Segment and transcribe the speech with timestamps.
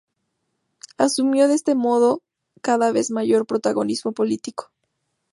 [0.97, 2.23] Asumió de este modo
[2.61, 4.71] cada vez mayor protagonismo político.